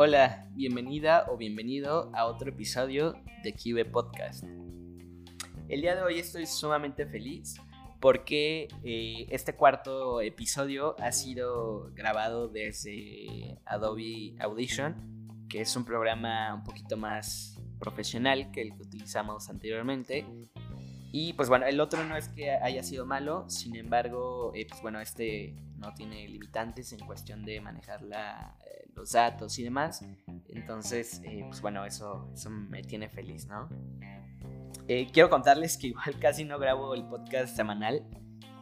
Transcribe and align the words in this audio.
Hola, 0.00 0.46
bienvenida 0.54 1.26
o 1.28 1.36
bienvenido 1.36 2.12
a 2.14 2.26
otro 2.26 2.50
episodio 2.50 3.20
de 3.42 3.52
QB 3.52 3.90
Podcast. 3.90 4.44
El 5.68 5.80
día 5.80 5.96
de 5.96 6.02
hoy 6.02 6.20
estoy 6.20 6.46
sumamente 6.46 7.04
feliz 7.04 7.56
porque 7.98 8.68
eh, 8.84 9.26
este 9.30 9.56
cuarto 9.56 10.20
episodio 10.20 10.94
ha 11.00 11.10
sido 11.10 11.90
grabado 11.96 12.46
desde 12.46 13.58
Adobe 13.64 14.36
Audition, 14.38 14.94
que 15.48 15.62
es 15.62 15.74
un 15.74 15.84
programa 15.84 16.54
un 16.54 16.62
poquito 16.62 16.96
más 16.96 17.60
profesional 17.80 18.52
que 18.52 18.62
el 18.62 18.76
que 18.76 18.82
utilizamos 18.82 19.50
anteriormente. 19.50 20.24
Y 21.10 21.32
pues 21.32 21.48
bueno, 21.48 21.66
el 21.66 21.80
otro 21.80 22.04
no 22.04 22.16
es 22.16 22.28
que 22.28 22.52
haya 22.52 22.84
sido 22.84 23.04
malo, 23.04 23.50
sin 23.50 23.74
embargo, 23.74 24.52
eh, 24.54 24.64
pues 24.68 24.80
bueno, 24.80 25.00
este 25.00 25.56
no 25.76 25.92
tiene 25.94 26.28
limitantes 26.28 26.92
en 26.92 27.00
cuestión 27.00 27.44
de 27.44 27.60
manejar 27.60 28.00
eh, 28.04 28.67
los 28.94 29.12
datos 29.12 29.58
y 29.58 29.64
demás. 29.64 30.04
Entonces, 30.48 31.22
pues 31.48 31.60
bueno, 31.60 31.84
eso, 31.84 32.30
eso 32.34 32.50
me 32.50 32.82
tiene 32.82 33.08
feliz, 33.08 33.46
¿no? 33.46 33.68
Eh, 34.90 35.06
quiero 35.12 35.28
contarles 35.28 35.76
que 35.76 35.88
igual 35.88 36.18
casi 36.20 36.44
no 36.44 36.58
grabo 36.58 36.94
el 36.94 37.04
podcast 37.04 37.54
semanal. 37.54 38.02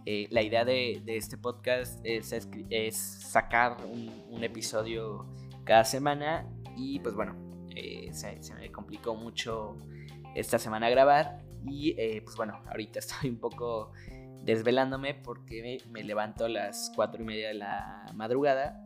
Eh, 0.04 0.26
la 0.30 0.42
idea 0.42 0.64
de, 0.64 1.02
este 1.06 1.36
podcast 1.36 2.00
es, 2.04 2.96
sacar 2.96 3.76
un, 3.84 4.42
episodio 4.42 5.26
cada 5.64 5.84
semana 5.84 6.46
y 6.76 7.00
pues 7.00 7.14
bueno, 7.14 7.34
eh, 7.74 8.10
se, 8.12 8.38
me 8.54 8.70
complicó 8.70 9.16
mucho 9.16 9.76
esta 10.34 10.58
semana 10.58 10.88
grabar 10.90 11.42
y 11.64 11.94
pues 12.20 12.36
bueno, 12.36 12.60
ahorita 12.68 12.98
estoy 13.00 13.30
un 13.30 13.38
poco 13.38 13.92
desvelándome 14.44 15.14
porque 15.14 15.80
me, 15.84 15.90
me 15.90 16.04
levanto 16.04 16.44
a 16.44 16.48
las 16.48 16.92
4 16.94 17.22
y 17.22 17.24
media 17.24 17.48
de 17.48 17.54
la 17.54 18.04
madrugada 18.14 18.85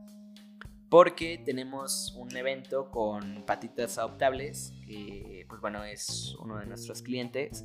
porque 0.91 1.38
tenemos 1.38 2.12
un 2.16 2.36
evento 2.36 2.91
con 2.91 3.44
patitas 3.46 3.96
adoptables, 3.96 4.74
que 4.84 5.46
pues 5.48 5.60
bueno, 5.60 5.84
es 5.84 6.34
uno 6.41 6.58
de 6.58 6.66
nuestros 6.66 7.00
clientes. 7.00 7.64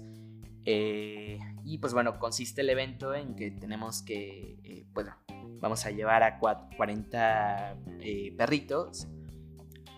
Eh, 0.64 1.40
y 1.64 1.80
pues 1.80 1.94
bueno, 1.94 2.20
consiste 2.20 2.62
el 2.62 2.70
evento 2.70 3.16
en 3.16 3.36
que 3.36 3.50
tenemos 3.50 4.04
que, 4.04 4.60
eh, 4.64 4.86
bueno, 4.94 5.16
vamos 5.60 5.86
a 5.88 5.92
llevar 5.92 6.22
a 6.22 6.38
40 6.40 7.78
eh, 8.00 8.34
perritos 8.38 9.08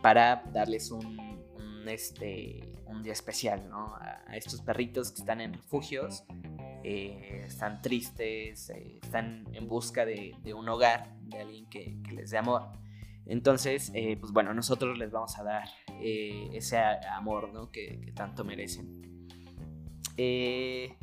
para 0.01 0.43
darles 0.53 0.89
un, 0.91 1.83
este, 1.85 2.61
un 2.85 3.03
día 3.03 3.13
especial, 3.13 3.69
¿no? 3.69 3.93
A, 3.95 4.23
estos 4.35 4.61
perritos 4.61 5.11
que 5.11 5.19
están 5.19 5.41
en 5.41 5.53
refugios, 5.53 6.23
están 6.83 7.81
tristes, 7.81 8.69
están 8.69 9.45
en 9.53 9.67
busca 9.67 10.05
de, 10.05 10.35
un 10.53 10.69
hogar, 10.69 11.17
de 11.21 11.39
alguien 11.39 11.65
que 11.69 11.97
les 12.13 12.29
dé 12.29 12.37
amor. 12.37 12.69
Entonces, 13.29 13.91
eh, 13.93 14.17
pues 14.19 14.31
bueno, 14.31 14.53
nosotros 14.53 14.97
les 14.97 15.11
vamos 15.11 15.37
a 15.37 15.43
dar 15.43 15.67
eh, 16.01 16.49
ese 16.53 16.77
amor 16.77 17.51
¿no? 17.53 17.71
que, 17.71 18.13
tanto 18.15 18.45
merecen. 18.45 19.27
Eh, 20.15 20.95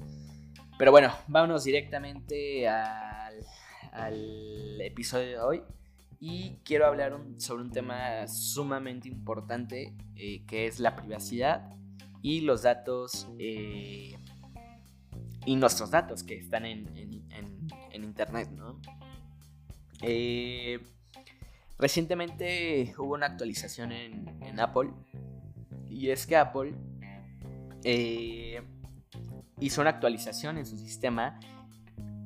pero 0.78 0.91
bueno, 0.91 1.12
vámonos 1.28 1.64
directamente 1.64 2.67
al, 2.69 3.34
episodio 4.80 5.28
de 5.28 5.39
hoy. 5.39 5.62
Y 6.19 6.61
quiero 6.64 6.86
hablar 6.86 7.19
sobre 7.36 7.62
un 7.62 7.70
tema 7.70 8.27
sumamente 8.27 9.08
importante, 9.08 9.95
que 10.14 10.67
es 10.67 10.80
la 10.80 10.97
privacidad 10.97 11.77
y 12.22 12.41
los 12.41 12.62
datos 12.62 13.28
y 13.39 14.17
nuestros 15.47 15.91
datos 15.91 16.22
que 16.22 16.39
están 16.39 16.64
en, 16.64 16.89
en 17.91 18.05
Internet, 18.05 18.48
¿no? 18.50 18.80
Recientemente 21.78 22.94
hubo 22.98 23.14
una 23.14 23.27
actualización 23.27 23.92
en, 23.92 24.61
Apple 24.61 24.91
y 25.89 26.11
es 26.11 26.27
que 26.27 26.36
Apple 26.36 26.74
eh, 27.83 28.62
hizo 29.58 29.80
una 29.80 29.90
actualización 29.90 30.58
en 30.58 30.67
su 30.67 30.77
sistema 30.77 31.40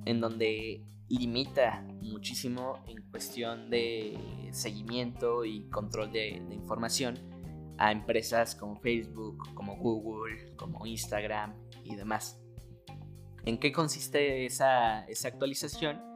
en 0.05 0.21
donde 0.21 0.85
limita 1.09 1.83
muchísimo 2.03 2.85
en 2.87 3.03
cuestión 3.11 3.71
de 3.71 4.19
seguimiento 4.53 5.45
y 5.45 5.69
control 5.71 6.13
de, 6.13 6.29
información 6.51 7.19
a 7.79 7.93
empresas 7.93 8.55
como 8.55 8.77
Facebook, 8.81 9.55
como 9.55 9.77
Google, 9.77 10.55
como 10.57 10.85
Instagram 10.85 11.55
y 11.85 11.95
demás. 11.95 12.39
¿En 13.45 13.59
qué 13.59 13.73
consiste 13.73 14.45
esa, 14.45 15.05
esa 15.07 15.29
actualización? 15.29 16.08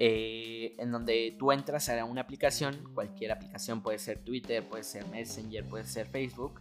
Eh, 0.00 0.76
en 0.78 0.92
donde 0.92 1.34
tú 1.36 1.50
entras 1.50 1.88
a 1.88 2.04
una 2.04 2.20
aplicación, 2.20 2.88
cualquier 2.94 3.32
aplicación 3.32 3.82
puede 3.82 3.98
ser 3.98 4.22
Twitter, 4.22 4.66
puede 4.68 4.84
ser 4.84 5.04
Messenger, 5.08 5.68
puede 5.68 5.84
ser 5.84 6.06
Facebook, 6.06 6.60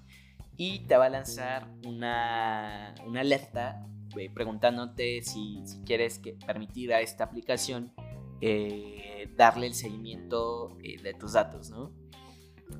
y 0.57 0.79
te 0.87 0.97
va 0.97 1.05
a 1.05 1.09
lanzar 1.09 1.67
una, 1.85 2.95
una 3.05 3.21
alerta 3.21 3.87
eh, 4.17 4.31
preguntándote 4.33 5.21
si, 5.21 5.61
si, 5.65 5.81
quieres 5.83 6.17
que, 6.17 6.33
permitir 6.33 6.91
a 6.93 7.01
esta 7.01 7.25
aplicación 7.25 7.93
eh, 8.41 9.31
darle 9.37 9.67
el 9.67 9.75
seguimiento 9.75 10.75
de 10.79 11.13
tus 11.13 11.33
datos, 11.33 11.69
¿no? 11.69 11.91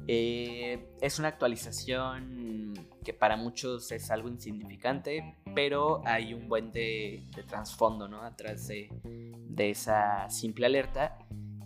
Es 0.08 1.20
una 1.20 1.30
actualización 1.30 2.74
que 3.04 3.14
para 3.14 3.38
muchos 3.38 3.92
es 3.92 4.12
algo 4.12 4.30
insignificante, 4.30 5.36
pero 5.56 6.02
hay 6.06 6.34
un 6.34 6.48
buen 6.48 6.72
de, 6.72 7.24
de 7.36 7.44
trasfondo, 7.44 8.08
¿no? 8.08 8.22
Atrás 8.22 8.68
de, 8.68 8.90
de 9.04 9.70
esa 9.70 10.30
simple 10.30 10.66
alerta 10.66 11.18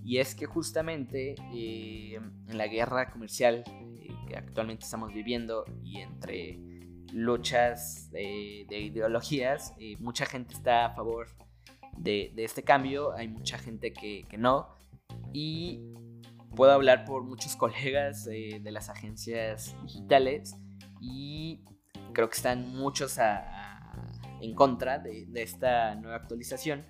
y 0.03 0.17
es 0.17 0.35
que 0.35 0.45
justamente 0.45 1.35
eh, 1.53 2.15
en 2.15 2.57
la 2.57 2.67
guerra 2.67 3.11
comercial 3.11 3.63
eh, 3.67 4.09
que 4.27 4.35
actualmente 4.35 4.85
estamos 4.85 5.13
viviendo 5.13 5.65
y 5.83 5.99
entre 5.99 6.59
luchas 7.13 8.09
de, 8.11 8.65
ideologías, 8.69 9.73
eh, 9.79 9.95
mucha 9.99 10.25
gente 10.25 10.53
está 10.53 10.85
a 10.85 10.95
favor 10.95 11.27
de, 11.97 12.33
este 12.37 12.63
cambio, 12.63 13.13
hay 13.13 13.27
mucha 13.27 13.57
gente 13.57 13.93
que, 13.93 14.25
no 14.37 14.69
y 15.33 15.81
puedo 16.55 16.71
hablar 16.71 17.05
por 17.05 17.23
muchos 17.23 17.55
colegas 17.57 18.25
de 18.25 18.71
las 18.71 18.89
agencias 18.89 19.75
digitales 19.83 20.55
y 20.99 21.63
creo 22.13 22.29
que 22.29 22.35
están 22.35 22.75
muchos 22.75 23.17
en 24.41 24.53
contra 24.55 24.99
de 24.99 25.41
esta 25.41 25.95
nueva 25.95 26.17
actualización 26.17 26.85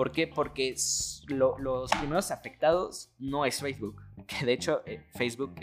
¿Por 0.00 0.12
qué? 0.12 0.26
Porque 0.26 0.74
los 1.28 1.90
primeros 1.90 2.30
afectados 2.30 3.10
no 3.18 3.44
es 3.44 3.60
Facebook. 3.60 4.02
Que 4.26 4.46
de 4.46 4.52
hecho 4.52 4.82
eh, 4.86 5.04
Facebook, 5.14 5.56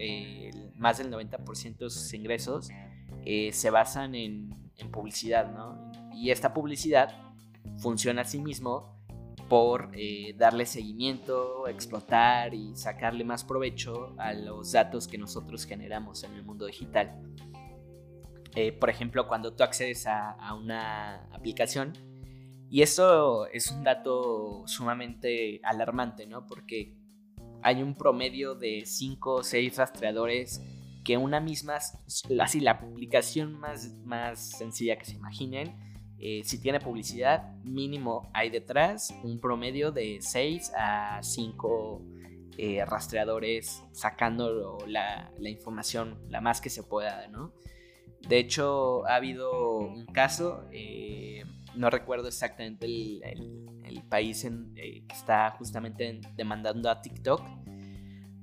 más 0.75 0.97
del 0.97 1.09
90% 1.09 1.77
de 1.77 1.89
sus 1.89 2.13
ingresos 2.13 2.69
eh, 3.25 3.51
se 3.53 3.69
basan 3.69 4.13
en, 4.13 4.49
publicidad, 4.91 5.51
¿no? 5.51 5.91
Y 6.13 6.29
esta 6.29 6.53
publicidad 6.53 7.15
funciona 7.79 8.21
a 8.21 8.25
sí 8.25 8.39
mismo 8.39 8.97
por 9.50 9.91
eh, 9.94 10.34
darle 10.38 10.66
seguimiento, 10.66 11.68
explotar 11.68 12.53
y 12.53 12.75
sacarle 12.75 13.24
más 13.24 13.44
provecho 13.44 14.16
a 14.18 14.34
los 14.34 14.72
datos 14.72 15.08
que 15.08 15.18
nosotros 15.18 15.66
generamos 15.66 16.24
en 16.24 16.34
el 16.34 16.44
mundo 16.44 16.66
digital. 16.66 17.22
por 18.80 18.90
ejemplo, 18.90 19.28
cuando 19.28 19.53
tú 19.53 19.63
accedes 19.63 20.08
a 20.08 20.53
una 20.56 21.28
aplicación, 21.31 21.94
y 22.69 22.81
eso 22.81 23.47
es 23.47 23.72
un 23.72 23.84
dato 23.84 24.63
sumamente 24.68 25.62
alarmante, 25.64 26.28
¿no? 26.28 26.46
Porque 26.46 26.97
hay 27.62 27.81
un 27.81 27.96
promedio 27.96 28.56
de 28.56 28.84
5 28.85 29.35
o 29.35 29.44
6 29.44 29.78
rastreadores 29.78 30.62
que 31.06 31.18
una 31.18 31.40
misma, 31.40 31.78
así 32.40 32.59
la 32.59 32.72
aplicación 32.72 33.58
más, 33.58 33.94
más 34.03 34.58
sencilla 34.58 34.97
que 34.97 35.06
se 35.06 35.14
imaginen, 35.14 35.78
eh, 36.19 36.41
si 36.44 36.59
tiene 36.59 36.79
publicidad, 36.79 37.55
mínimo 37.63 38.29
hay 38.33 38.50
detrás 38.50 39.13
un 39.23 39.39
promedio 39.39 39.91
de 39.91 40.17
6 40.19 40.73
a 40.75 41.19
5 41.22 42.02
eh, 42.58 42.84
rastreadores 42.85 43.84
sacando 43.91 44.79
la, 44.87 45.31
información 45.40 46.19
la 46.29 46.41
más 46.41 46.59
que 46.59 46.69
se 46.69 46.84
pueda, 46.84 47.28
¿no? 47.28 47.53
De 48.28 48.40
hecho, 48.40 49.05
ha 49.08 49.16
habido 49.16 49.78
un 49.78 50.08
caso, 50.08 50.66
eh, 50.72 51.43
no 51.75 51.90
recuerdo 51.91 52.28
exactamente 52.28 52.87
el, 52.87 54.03
país 54.09 54.46
en, 54.46 54.73
que 54.73 55.03
está 55.11 55.52
justamente 55.52 56.22
demandando 56.35 56.90
a 56.90 57.02
TikTok 57.02 57.41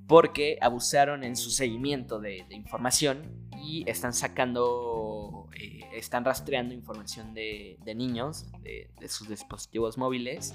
porque 0.06 0.58
abusaron 0.60 1.24
en 1.24 1.36
su 1.36 1.50
seguimiento 1.50 2.20
de, 2.20 2.44
información 2.50 3.48
y 3.62 3.88
están 3.88 4.12
sacando, 4.12 5.13
eh, 5.60 5.80
están 5.92 6.24
rastreando 6.24 6.74
información 6.74 7.34
de, 7.34 7.78
niños, 7.94 8.46
de, 8.62 9.08
sus 9.08 9.28
dispositivos 9.28 9.98
móviles. 9.98 10.54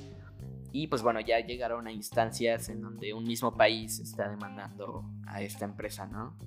Y 0.72 0.88
pues 0.88 1.02
bueno, 1.02 1.20
ya 1.20 1.40
llegaron 1.40 1.88
a 1.88 1.92
instancias 1.92 2.70
en 2.70 2.82
donde 2.82 3.14
un 3.14 3.24
mismo 3.24 3.56
país 3.56 4.00
está 4.00 4.30
demandando 4.30 5.04
a 5.26 5.42
esta 5.42 5.66
empresa, 5.66 6.06
¿no? 6.06 6.38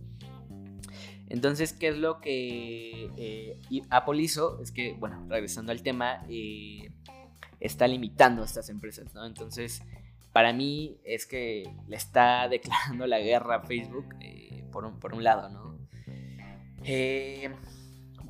Entonces, 1.32 1.72
¿qué 1.72 1.88
es 1.88 1.96
lo 1.96 2.20
que 2.20 3.10
eh, 3.16 3.82
Apple 3.88 4.22
hizo? 4.22 4.60
Es 4.60 4.70
que, 4.70 4.92
bueno, 4.92 5.24
regresando 5.28 5.72
al 5.72 5.82
tema, 5.82 6.24
eh, 6.28 6.92
está 7.58 7.86
limitando 7.88 8.42
a 8.42 8.44
estas 8.44 8.68
empresas, 8.68 9.14
¿no? 9.14 9.24
Entonces, 9.24 9.82
para 10.32 10.52
mí 10.52 10.98
es 11.04 11.26
que 11.26 11.72
le 11.88 11.96
está 11.96 12.48
declarando 12.50 13.06
la 13.06 13.18
guerra 13.18 13.56
a 13.56 13.60
Facebook, 13.62 14.14
eh, 14.20 14.64
por, 14.70 14.84
un, 14.84 15.24
lado, 15.24 15.48
¿no? 15.48 15.78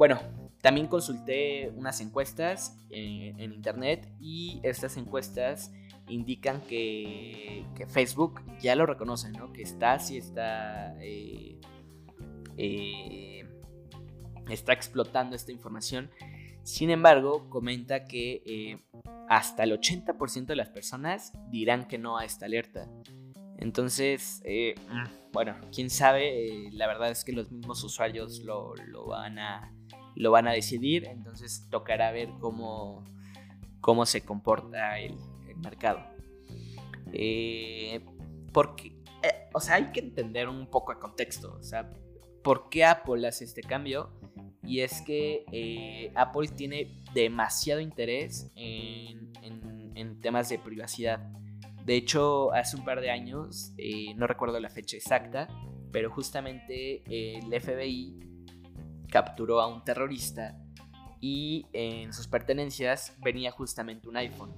Bueno, 0.03 0.19
también 0.61 0.89
consulté 0.89 1.71
unas 1.77 2.01
encuestas 2.01 2.77
en, 2.91 3.39
internet 3.53 4.13
y 4.19 4.59
estas 4.65 4.97
encuestas 4.97 5.73
indican 6.09 6.61
que, 6.63 7.65
Facebook 7.87 8.41
ya 8.61 8.75
lo 8.75 8.85
reconoce, 8.85 9.31
¿no? 9.31 9.53
Que 9.53 9.63
está, 9.63 10.01
sí 10.01 10.17
está, 10.17 11.01
eh, 11.01 11.61
eh, 12.57 13.45
está 14.51 14.73
explotando 14.73 15.37
esta 15.37 15.53
información. 15.53 16.11
Sin 16.65 16.91
embargo, 16.91 17.49
comenta 17.49 18.07
que 18.07 18.43
eh, 18.45 18.83
hasta 19.29 19.63
el 19.63 19.71
80% 19.71 20.47
de 20.47 20.57
las 20.57 20.71
personas 20.71 21.33
dirán 21.49 21.87
que 21.87 21.99
no 21.99 22.19
a 22.19 22.25
esta 22.25 22.47
alerta. 22.47 22.89
Entonces, 23.57 24.43
bueno, 25.33 25.55
quién 25.73 25.91
sabe, 25.91 26.69
la 26.73 26.89
verdad 26.89 27.13
es 27.13 27.23
que 27.23 27.31
los 27.31 27.53
mismos 27.53 27.85
usuarios 27.85 28.41
lo, 28.41 28.75
lo 28.75 29.07
van 29.07 29.39
a 29.39 29.73
lo 30.23 30.31
van 30.31 30.47
a 30.47 30.53
decidir, 30.53 31.07
entonces 31.07 31.67
tocará 31.69 32.13
ver 32.13 32.31
cómo, 32.41 33.05
cómo 33.81 34.07
se 34.07 34.25
comporta 34.25 34.99
el, 34.99 35.17
mercado. 35.57 36.01
Eh, 37.13 38.01
porque, 38.53 38.89
eh, 39.23 39.49
o 39.53 39.61
sea, 39.61 39.77
hay 39.77 39.93
que 39.93 40.01
entender 40.01 40.49
un 40.49 40.67
poco 40.67 40.91
el 40.91 40.99
contexto, 40.99 41.57
o 41.61 41.63
sea, 41.63 41.93
¿por 42.43 42.69
qué 42.69 42.85
Apple 42.85 43.29
hace 43.29 43.45
este 43.45 43.63
cambio? 43.63 44.11
Y 44.65 44.81
es 44.81 45.03
que 45.03 45.45
eh, 45.53 46.11
Apple 46.17 46.49
tiene 46.49 47.03
demasiado 47.15 47.81
interés 47.81 48.51
en, 48.57 49.33
en, 49.95 50.21
temas 50.21 50.49
de 50.49 50.59
privacidad. 50.59 51.21
De 51.85 51.97
hecho, 51.97 52.53
hace 52.53 52.77
un 52.77 52.85
par 52.85 53.01
de 53.01 53.11
años, 53.11 53.73
no 54.17 54.27
recuerdo 54.27 54.59
la 54.59 54.71
fecha 54.71 54.97
exacta, 54.97 55.49
pero 55.93 56.11
justamente 56.11 57.03
el 57.07 57.61
FBI 57.61 58.32
capturó 59.13 59.61
a 59.61 59.69
un 59.69 59.85
terrorista 59.85 60.59
y 61.21 61.67
en 61.73 62.13
sus 62.13 62.27
pertenencias 62.27 63.15
venía 63.23 63.53
justamente 63.53 64.09
un 64.09 64.17
iPhone. 64.17 64.53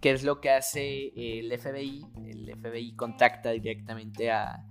¿Qué 0.00 0.10
es 0.10 0.24
lo 0.24 0.40
que 0.40 0.50
hace 0.50 1.12
el 1.14 1.56
FBI? 1.56 2.04
El 2.26 2.56
FBI 2.56 2.96
contacta 2.96 3.50
directamente 3.50 4.30
a, 4.30 4.64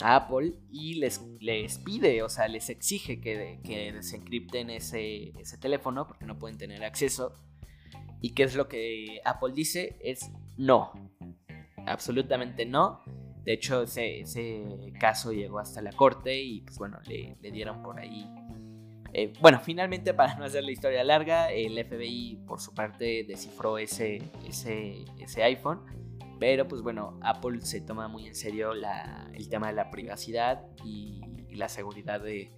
Apple 0.00 0.54
y 0.72 0.94
les, 0.94 1.22
les, 1.40 1.78
pide, 1.78 2.22
o 2.24 2.28
sea, 2.28 2.48
les 2.48 2.68
exige 2.68 3.20
que, 3.20 3.60
que 3.62 3.92
desencripten 3.92 4.70
ese, 4.70 5.30
ese 5.38 5.56
teléfono 5.56 6.08
porque 6.08 6.24
no 6.24 6.36
pueden 6.36 6.58
tener 6.58 6.82
acceso. 6.84 7.32
¿Y 8.20 8.30
qué 8.30 8.42
es 8.42 8.56
lo 8.56 8.66
que 8.66 9.20
Apple 9.24 9.52
dice? 9.54 9.96
Es 10.00 10.30
no. 10.56 10.92
Absolutamente 11.86 12.66
no. 12.66 13.02
De 13.44 13.52
hecho, 13.52 13.82
ese, 13.82 14.24
caso 14.98 15.32
llegó 15.32 15.58
hasta 15.58 15.82
la 15.82 15.92
corte 15.92 16.40
y 16.40 16.62
pues 16.62 16.78
bueno, 16.78 16.98
le, 17.06 17.36
dieron 17.50 17.82
por 17.82 18.00
ahí. 18.00 18.26
Eh, 19.12 19.32
bueno, 19.40 19.60
finalmente, 19.60 20.14
para 20.14 20.34
no 20.36 20.44
hacer 20.44 20.64
la 20.64 20.72
historia 20.72 21.04
larga, 21.04 21.52
el 21.52 21.72
FBI 21.84 22.42
por 22.46 22.60
su 22.60 22.74
parte 22.74 23.24
descifró 23.28 23.78
ese, 23.78 24.22
ese, 24.48 25.04
ese 25.18 25.42
iPhone. 25.42 25.82
Pero 26.40 26.66
pues 26.66 26.82
bueno, 26.82 27.18
Apple 27.22 27.60
se 27.60 27.80
toma 27.80 28.08
muy 28.08 28.26
en 28.26 28.34
serio 28.34 28.72
el 28.72 29.48
tema 29.48 29.68
de 29.68 29.74
la 29.74 29.90
privacidad 29.90 30.64
y, 30.84 31.20
la 31.54 31.68
seguridad 31.68 32.20
de, 32.20 32.50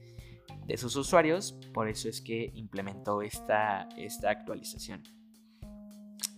de, 0.66 0.76
sus 0.78 0.96
usuarios. 0.96 1.58
Por 1.74 1.88
eso 1.88 2.08
es 2.08 2.22
que 2.22 2.50
implementó 2.54 3.20
esta, 3.20 3.88
esta 3.98 4.30
actualización. 4.30 5.02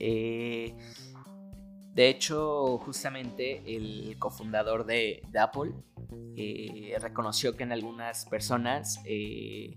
Eh, 0.01 0.77
de 1.99 2.09
hecho, 2.11 2.79
justamente 2.79 3.61
el 3.75 4.17
cofundador 4.21 4.87
de, 4.87 5.21
Apple 5.37 5.73
eh, 6.37 6.97
reconoció 7.01 7.57
que 7.57 7.65
en 7.65 7.73
algunas 7.73 8.25
personas 8.27 9.01
eh, 9.05 9.77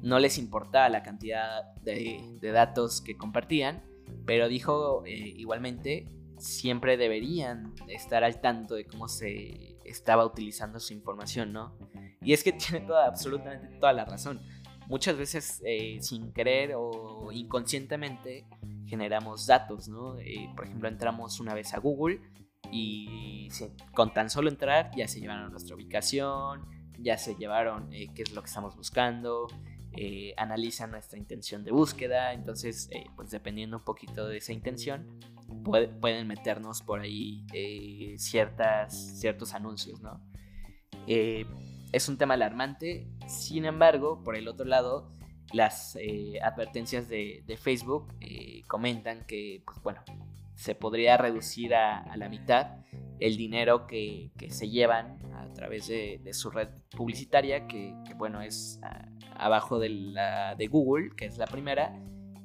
no 0.00 0.20
les 0.20 0.38
importaba 0.38 0.88
la 0.88 1.02
cantidad 1.02 1.74
de, 1.82 2.38
datos 2.40 3.00
que 3.00 3.16
compartían, 3.16 3.82
pero 4.24 4.46
dijo 4.46 5.02
eh, 5.06 5.10
igualmente 5.10 6.06
siempre 6.38 6.96
deberían 6.96 7.74
estar 7.88 8.22
al 8.22 8.40
tanto 8.40 8.76
de 8.76 8.84
cómo 8.84 9.08
se 9.08 9.76
estaba 9.84 10.24
utilizando 10.24 10.78
su 10.78 10.92
información, 10.92 11.52
¿no? 11.52 11.76
Y 12.22 12.32
es 12.32 12.44
que 12.44 12.52
tiene 12.52 12.86
absolutamente 12.94 13.76
toda 13.80 13.92
la 13.92 14.04
razón. 14.04 14.40
Muchas 14.86 15.16
veces 15.16 15.60
sin 15.98 16.32
querer 16.32 16.74
o 16.76 17.32
inconscientemente 17.32 18.46
generamos 18.86 19.46
datos. 19.46 19.88
Eh, 20.20 20.48
por 20.54 20.66
ejemplo, 20.66 20.88
entramos 20.88 21.40
una 21.40 21.54
vez 21.54 21.74
a 21.74 21.78
Google 21.78 22.20
y 22.70 23.48
con 23.94 24.12
tan 24.12 24.30
solo 24.30 24.48
entrar 24.48 24.90
ya 24.96 25.06
se 25.08 25.20
llevaron 25.20 25.50
nuestra 25.50 25.76
ubicación, 25.76 26.66
ya 26.98 27.18
se 27.18 27.34
llevaron 27.36 27.92
eh, 27.92 28.08
qué 28.14 28.22
es 28.22 28.32
lo 28.32 28.42
que 28.42 28.48
estamos 28.48 28.76
buscando, 28.76 29.46
eh, 29.92 30.34
analizan 30.36 30.90
nuestra 30.90 31.18
intención 31.18 31.64
de 31.64 31.70
búsqueda, 31.70 32.32
entonces, 32.32 32.90
pues 33.14 33.30
dependiendo 33.30 33.78
un 33.78 33.84
poquito 33.84 34.26
de 34.26 34.38
esa 34.38 34.52
intención, 34.52 35.20
pueden 36.00 36.26
meternos 36.26 36.82
por 36.82 37.00
ahí 37.00 37.46
ciertas, 38.18 39.18
ciertos 39.18 39.54
anuncios, 39.54 40.00
es 41.06 42.08
un 42.08 42.18
tema 42.18 42.34
alarmante, 42.34 43.06
sin 43.28 43.64
embargo, 43.64 44.22
por 44.24 44.36
el 44.36 44.48
otro 44.48 44.66
lado, 44.66 45.15
las 45.56 45.96
eh, 45.96 46.38
advertencias 46.42 47.08
de, 47.08 47.58
Facebook 47.60 48.12
eh, 48.20 48.62
comentan 48.68 49.24
que, 49.26 49.62
pues 49.64 49.82
bueno, 49.82 50.02
se 50.54 50.74
podría 50.74 51.16
reducir 51.16 51.74
a, 51.74 52.16
la 52.16 52.28
mitad 52.28 52.76
el 53.18 53.36
dinero 53.36 53.86
que, 53.86 54.30
se 54.50 54.68
llevan 54.68 55.18
a 55.34 55.52
través 55.54 55.88
de, 55.88 56.20
su 56.32 56.50
red 56.50 56.68
publicitaria, 56.90 57.66
que, 57.66 57.94
bueno, 58.16 58.42
es 58.42 58.78
abajo 59.34 59.78
de 59.78 59.88
la 59.88 60.54
de 60.54 60.66
Google, 60.66 61.10
que 61.16 61.24
es 61.24 61.38
la 61.38 61.46
primera, 61.46 61.98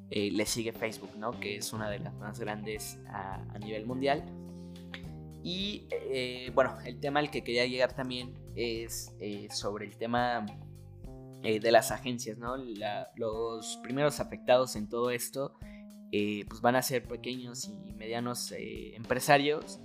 eh, 0.09 0.31
le 0.31 0.45
sigue 0.45 0.71
Facebook, 0.71 1.11
¿no? 1.17 1.39
Que 1.39 1.57
es 1.57 1.73
una 1.73 1.89
de 1.89 1.99
las 1.99 2.13
más 2.15 2.39
grandes 2.39 2.99
a, 3.09 3.59
nivel 3.59 3.85
mundial. 3.85 4.23
Y 5.43 5.87
bueno, 6.53 6.77
el 6.85 6.99
tema 6.99 7.19
al 7.19 7.31
que 7.31 7.43
quería 7.43 7.65
llegar 7.65 7.93
también 7.93 8.33
es 8.55 9.11
sobre 9.49 9.85
el 9.85 9.97
tema 9.97 10.45
eh, 11.43 11.59
de 11.59 11.71
las 11.71 11.91
agencias, 11.91 12.37
¿no? 12.37 12.55
los 13.15 13.77
primeros 13.77 14.19
afectados 14.19 14.75
en 14.75 14.87
todo 14.89 15.09
esto 15.09 15.53
eh, 16.11 16.45
pues 16.49 16.59
van 16.61 16.75
a 16.75 16.81
ser 16.81 17.07
pequeños 17.07 17.69
y 17.69 17.93
medianos 17.93 18.51
eh, 18.51 18.95
empresarios 18.95 19.79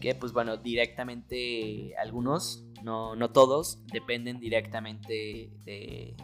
que 0.00 0.14
pues 0.14 0.32
bueno, 0.32 0.56
directamente 0.56 1.94
algunos, 1.96 2.64
no, 2.82 3.14
no 3.16 3.30
todos, 3.30 3.84
dependen 3.92 4.40
directamente 4.40 5.50
de, 5.64 6.16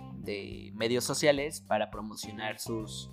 medios 0.75 1.04
sociales 1.04 1.61
para 1.61 1.90
promocionar 1.90 2.59
sus, 2.59 3.11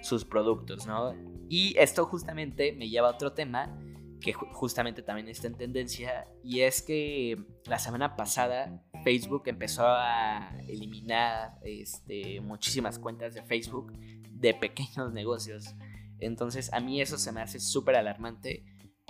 sus 0.00 0.24
productos, 0.24 0.86
¿no? 0.86 1.14
Y 1.48 1.76
esto 1.78 2.06
justamente 2.06 2.72
me 2.72 2.88
lleva 2.88 3.08
a 3.08 3.12
otro 3.12 3.32
tema 3.32 3.78
que 4.20 4.32
justamente 4.32 5.02
también 5.02 5.28
está 5.28 5.46
en 5.46 5.56
tendencia, 5.56 6.26
y 6.42 6.60
es 6.60 6.82
que 6.82 7.36
la 7.66 7.78
semana 7.78 8.16
pasada 8.16 8.82
Facebook 9.06 9.44
empezó 9.46 9.86
a 9.86 10.50
eliminar 10.66 11.60
este, 11.62 12.40
muchísimas 12.40 12.98
cuentas 12.98 13.34
de 13.34 13.42
Facebook 13.44 13.92
de 14.32 14.52
pequeños 14.52 15.12
negocios. 15.12 15.76
Entonces 16.18 16.72
a 16.72 16.80
mí 16.80 17.00
eso 17.00 17.16
se 17.16 17.30
me 17.30 17.40
hace 17.40 17.60
súper 17.60 17.94
alarmante 17.94 18.64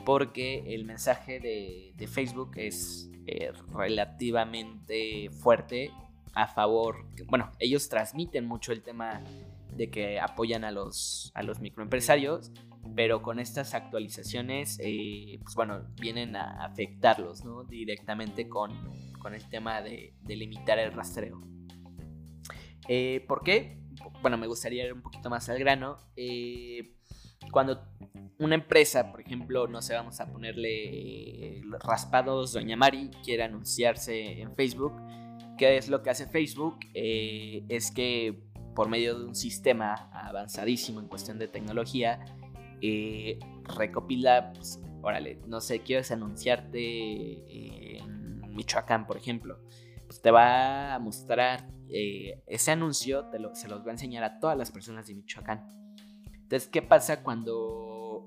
porque 0.05 0.75
el 0.75 0.85
mensaje 0.85 1.41
de, 1.41 2.09
Facebook 2.09 2.51
es 2.57 3.11
eh, 3.27 3.53
relativamente 3.73 5.31
fuerte 5.31 5.91
a 6.35 6.47
favor, 6.47 7.07
bueno, 7.29 7.51
ellos 7.59 7.89
transmiten 7.89 8.45
mucho 8.45 8.73
el 8.73 8.83
tema 8.83 9.23
de 9.75 9.89
que 9.91 10.21
apoyan 10.21 10.65
a 10.65 10.73
los, 10.73 11.33
a 11.35 11.43
los 11.43 11.61
microempresarios, 11.61 12.53
pero 12.95 13.23
con 13.23 13.39
estas 13.39 13.73
actualizaciones, 13.73 14.79
eh, 14.83 15.39
pues 15.43 15.55
bueno, 15.55 15.87
vienen 15.99 16.37
a 16.37 16.67
afectarlos 16.67 17.45
¿no? 17.45 17.65
directamente 17.65 18.47
con, 18.47 18.73
con, 19.27 19.35
el 19.35 19.49
tema 19.49 19.83
de, 19.83 20.15
limitar 20.29 20.79
el 20.79 20.93
rastreo. 20.93 21.41
Eh, 22.87 23.25
¿Por 23.27 23.43
qué? 23.43 23.81
Bueno, 24.23 24.39
me 24.39 24.47
gustaría 24.47 24.87
ir 24.87 24.93
un 24.93 25.03
poquito 25.03 25.29
más 25.29 25.49
al 25.49 25.59
grano. 25.59 25.99
Eh, 26.15 26.95
cuando 27.51 27.83
una 28.39 28.55
empresa, 28.55 29.11
por 29.11 29.21
ejemplo, 29.21 29.67
no 29.67 29.83
sé, 29.83 29.95
vamos 29.95 30.21
a 30.21 30.31
ponerle 30.31 31.61
raspados 31.81 32.53
Doña 32.53 32.77
Mari, 32.77 33.11
quiere 33.25 33.43
anunciarse 33.43 34.41
en 34.41 34.55
Facebook, 34.55 34.93
¿qué 35.59 35.77
es 35.77 35.89
lo 35.89 36.05
que 36.05 36.11
hace 36.11 36.29
Facebook? 36.29 36.79
es 36.95 37.91
que 37.91 38.45
por 38.77 38.89
medio 38.89 39.19
de 39.19 39.25
un 39.25 39.35
sistema 39.35 40.09
avanzadísimo 40.13 41.01
en 41.01 41.09
cuestión 41.09 41.41
de 41.41 41.49
tecnología, 41.49 42.25
eh, 42.81 43.41
recopila, 43.77 44.53
pues, 44.53 44.81
órale, 45.03 45.41
no 45.49 45.61
sé, 45.61 45.81
quieres 45.81 46.13
anunciarte 46.13 46.79
Michoacán, 48.57 49.07
por 49.07 49.17
ejemplo, 49.17 49.61
pues 50.07 50.21
te 50.21 50.31
va 50.31 50.95
a 50.95 50.99
mostrar 50.99 51.69
eh, 51.89 52.43
ese 52.47 52.73
anuncio, 52.73 53.31
se 53.55 53.69
los 53.69 53.83
va 53.83 53.89
a 53.89 53.93
enseñar 53.93 54.25
a 54.25 54.39
todas 54.39 54.57
las 54.57 54.71
personas 54.71 55.07
de 55.07 55.15
Michoacán. 55.15 55.67
Entonces, 56.33 56.69
¿qué 56.69 56.83
pasa 56.83 57.23
cuando, 57.23 58.25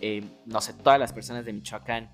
eh, 0.00 0.24
no 0.44 0.60
sé, 0.60 0.74
todas 0.74 0.98
las 0.98 1.12
personas 1.12 1.44
de 1.44 1.52
Michoacán 1.52 2.10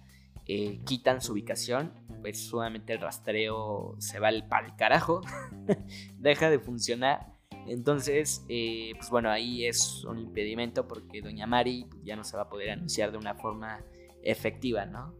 eh, 0.47 0.81
quitan 0.85 1.21
su 1.21 1.33
ubicación, 1.33 1.93
pues 2.21 2.47
solamente 2.49 2.93
el 2.93 3.01
rastreo 3.01 3.97
se 3.99 4.19
va 4.19 4.31
para 4.49 4.67
el 4.67 4.77
carajo, 4.77 5.21
deja 6.19 6.51
de 6.51 6.59
funcionar. 6.59 7.33
Entonces, 7.67 8.45
pues 8.49 9.11
bueno, 9.11 9.31
ahí 9.31 9.67
es 9.67 10.05
un 10.05 10.19
impedimento 10.19 10.89
porque 10.89 11.23
Doña 11.23 11.47
Mari 11.47 11.87
ya 12.03 12.17
no 12.17 12.25
se 12.25 12.37
va 12.37 12.43
a 12.43 12.49
poder 12.49 12.71
anunciar 12.71 13.13
de 13.13 13.19
una 13.19 13.35
forma 13.35 13.85
efectiva, 14.25 14.85
¿no? 14.85 15.15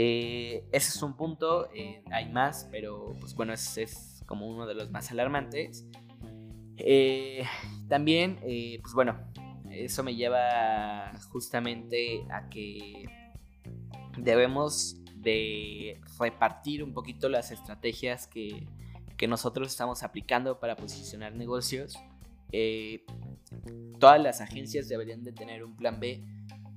Ese 0.00 0.62
es 0.72 1.02
un 1.02 1.16
punto, 1.16 1.68
hay 2.10 2.30
más, 2.30 2.68
pero 2.70 3.16
pues 3.20 3.34
bueno, 3.34 3.52
ese 3.52 3.82
es 3.82 4.22
como 4.26 4.46
uno 4.46 4.66
de 4.66 4.74
los 4.74 4.90
más 4.90 5.10
alarmantes. 5.10 5.86
también, 7.88 8.38
pues 8.82 8.94
bueno, 8.94 9.18
eso 9.70 10.02
me 10.02 10.14
lleva 10.14 11.12
justamente 11.30 12.24
a 12.30 12.48
que 12.48 13.08
debemos 14.16 14.96
de 15.16 16.00
repartir 16.18 16.82
un 16.82 16.92
poquito 16.92 17.28
las 17.28 17.50
estrategias 17.50 18.26
que, 18.26 18.66
nosotros 19.28 19.66
estamos 19.66 20.04
aplicando 20.04 20.60
para 20.60 20.76
posicionar 20.76 21.34
negocios. 21.34 21.98
Eh, 22.52 23.04
todas 23.98 24.22
las 24.22 24.40
agencias 24.40 24.88
deberían 24.88 25.24
de 25.24 25.32
tener 25.32 25.64
un 25.64 25.74
plan 25.74 25.98
B 25.98 26.22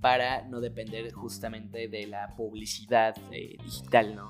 para 0.01 0.41
no 0.48 0.60
depender 0.60 1.12
justamente 1.13 1.88
de 1.88 2.08
la 2.08 2.36
publicidad 2.36 3.15
eh, 3.31 3.58
digital, 3.63 4.15
¿no? 4.15 4.27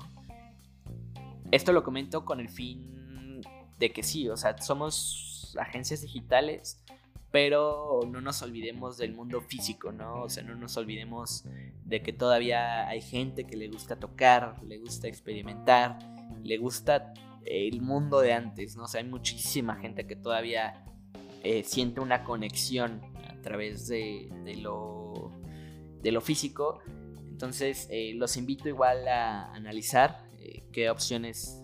Esto 1.50 1.72
lo 1.72 1.82
comento 1.82 2.24
con 2.24 2.40
el 2.40 2.48
fin 2.48 3.40
de 3.78 3.92
que 3.92 4.02
sí, 4.02 4.28
o 4.28 4.36
sea, 4.36 4.56
somos 4.58 5.54
agencias 5.58 6.02
digitales, 6.02 6.82
pero 7.30 8.00
no 8.08 8.20
nos 8.20 8.42
olvidemos 8.42 8.98
del 8.98 9.14
mundo 9.14 9.40
físico, 9.40 9.90
¿no? 9.90 10.22
O 10.22 10.28
sea, 10.28 10.42
no 10.42 10.54
nos 10.54 10.76
olvidemos 10.76 11.44
de 11.84 12.02
que 12.02 12.12
todavía 12.12 12.86
hay 12.86 13.00
gente 13.00 13.44
que 13.44 13.56
le 13.56 13.68
gusta 13.68 13.96
tocar, 13.96 14.62
le 14.62 14.78
gusta 14.78 15.08
experimentar, 15.08 15.98
le 16.42 16.58
gusta 16.58 17.14
el 17.44 17.80
mundo 17.80 18.20
de 18.20 18.34
antes, 18.34 18.76
¿no? 18.76 18.84
O 18.84 18.86
sea, 18.88 19.00
hay 19.00 19.08
muchísima 19.08 19.76
gente 19.76 20.06
que 20.06 20.14
todavía 20.14 20.84
eh, 21.42 21.64
siente 21.64 22.00
una 22.00 22.22
conexión 22.22 23.00
a 23.28 23.40
través 23.42 23.88
de, 23.88 24.30
lo, 24.60 25.01
de 26.02 26.12
lo 26.12 26.20
físico. 26.20 26.80
Entonces, 27.30 27.88
eh, 27.90 28.12
los 28.14 28.36
invito 28.36 28.68
igual 28.68 29.06
a 29.08 29.52
analizar 29.52 30.24
eh, 30.38 30.64
qué 30.72 30.90
opciones 30.90 31.58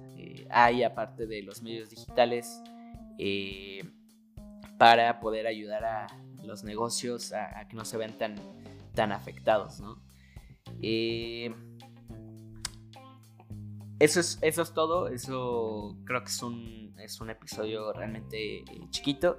hay 0.51 0.83
aparte 0.83 1.27
de 1.27 1.43
los 1.43 1.63
medios 1.63 1.91
digitales 1.91 2.63
para 4.79 5.21
poder 5.21 5.47
ayudar 5.47 5.85
a 5.85 6.07
los 6.45 6.65
negocios 6.65 7.33
a, 7.33 7.69
que 7.69 7.77
no 7.77 7.85
se 7.85 7.97
vean 7.97 8.17
tan, 8.17 8.35
tan 8.95 9.13
afectados, 9.13 9.81
¿no? 9.81 10.01
Eh, 10.83 11.55
eso, 13.99 14.21
es, 14.21 14.39
eso 14.43 14.63
es 14.63 14.73
todo, 14.73 15.09
eso 15.09 15.97
creo 16.05 16.23
que 16.23 16.29
es 16.29 16.43
un, 16.43 16.95
es 16.99 17.21
un 17.21 17.31
episodio 17.31 17.93
realmente 17.93 18.59
eh, 18.61 18.65
chiquito, 18.91 19.39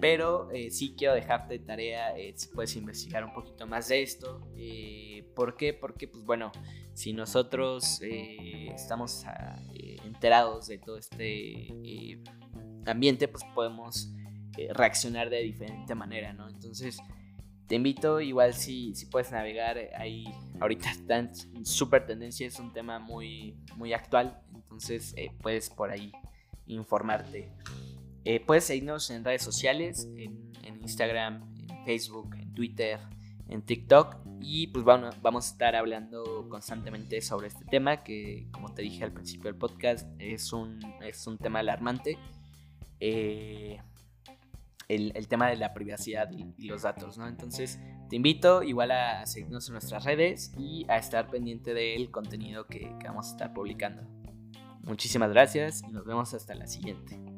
pero 0.00 0.50
eh, 0.50 0.70
sí 0.70 0.94
quiero 0.96 1.14
dejarte 1.14 1.58
tarea 1.58 2.14
si 2.34 2.48
puedes 2.48 2.76
investigar 2.76 3.24
un 3.24 3.32
poquito 3.32 3.66
más 3.66 3.88
de 3.88 4.02
esto. 4.02 4.40
¿Por 5.34 5.56
qué? 5.56 5.74
Porque, 5.74 6.08
pues 6.08 6.24
bueno, 6.24 6.52
si 6.94 7.12
nosotros 7.12 8.00
estamos 8.02 9.24
ah, 9.26 9.58
enterados 10.04 10.66
de 10.68 10.78
todo 10.78 10.98
este 10.98 12.22
ambiente, 12.86 13.28
pues 13.28 13.44
podemos 13.54 14.12
eh, 14.56 14.68
reaccionar 14.72 15.28
de 15.28 15.42
diferente 15.42 15.94
manera, 15.94 16.32
¿no? 16.32 16.48
Entonces, 16.48 16.98
te 17.66 17.74
invito, 17.74 18.20
igual 18.22 18.54
si, 18.54 18.94
puedes 19.10 19.30
navegar, 19.30 19.76
eh, 19.76 19.90
ahí 19.96 20.24
ahorita 20.60 20.90
está 20.90 21.18
en 21.18 21.66
súper 21.66 22.06
tendencia, 22.06 22.46
es 22.46 22.58
un 22.58 22.72
tema 22.72 22.98
muy, 22.98 23.58
muy 23.76 23.92
actual, 23.92 24.40
entonces 24.54 25.12
eh, 25.18 25.30
puedes 25.42 25.68
por 25.68 25.90
ahí 25.90 26.10
informarte. 26.66 27.52
Puedes 28.46 28.64
seguirnos 28.64 29.10
en 29.10 29.24
redes 29.24 29.42
sociales, 29.42 30.08
en, 30.16 30.46
Instagram, 30.82 31.42
en 31.68 31.84
Facebook, 31.84 32.34
en 32.36 32.54
Twitter, 32.54 33.00
en 33.48 33.62
TikTok 33.62 34.16
y 34.40 34.68
pues 34.68 34.84
vamos, 34.84 35.20
vamos 35.22 35.48
a 35.48 35.52
estar 35.52 35.74
hablando 35.74 36.48
constantemente 36.48 37.20
sobre 37.20 37.48
este 37.48 37.64
tema 37.64 38.04
que 38.04 38.46
como 38.52 38.72
te 38.72 38.82
dije 38.82 39.02
al 39.02 39.12
principio 39.12 39.50
del 39.50 39.58
podcast 39.58 40.08
es 40.20 40.52
un, 40.52 40.78
es 41.02 41.26
un 41.26 41.38
tema 41.38 41.60
alarmante. 41.60 42.18
Eh, 43.00 43.80
el, 44.88 45.26
tema 45.28 45.48
de 45.48 45.56
la 45.56 45.74
privacidad 45.74 46.30
y, 46.30 46.66
los 46.66 46.82
datos, 46.82 47.18
¿no? 47.18 47.26
Entonces, 47.26 47.80
te 48.08 48.16
invito 48.16 48.62
igual 48.62 48.92
a 48.92 49.26
seguirnos 49.26 49.66
en 49.68 49.72
nuestras 49.72 50.04
redes 50.04 50.52
y 50.56 50.86
a 50.88 50.96
estar 50.96 51.28
pendiente 51.28 51.74
del 51.74 52.10
contenido 52.12 52.66
que 52.66 52.94
vamos 53.04 53.28
a 53.28 53.30
estar 53.32 53.52
publicando. 53.52 54.02
Muchísimas 54.82 55.30
gracias 55.30 55.82
y 55.82 55.90
nos 55.90 56.04
vemos 56.04 56.32
hasta 56.34 56.54
la 56.54 56.68
siguiente. 56.68 57.35